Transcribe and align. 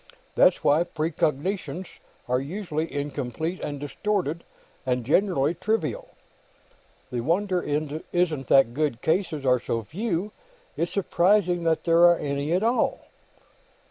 That's 0.33 0.63
why 0.63 0.83
precognitions 0.83 1.85
are 2.27 2.39
usually 2.41 2.91
incomplete 2.91 3.59
and 3.61 3.79
distorted, 3.79 4.43
and 4.83 5.05
generally 5.05 5.53
trivial. 5.53 6.07
The 7.11 7.21
wonder 7.21 7.61
isn't 7.61 8.47
that 8.47 8.73
good 8.73 9.03
cases 9.03 9.45
are 9.45 9.59
so 9.59 9.83
few; 9.83 10.31
it's 10.75 10.91
surprising 10.91 11.65
that 11.65 11.83
there 11.83 11.99
are 12.05 12.17
any 12.17 12.51
at 12.51 12.63
all." 12.63 13.01